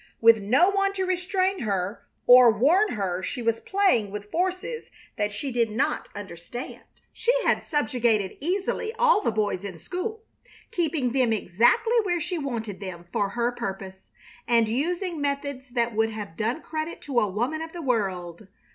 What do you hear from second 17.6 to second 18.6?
of the world.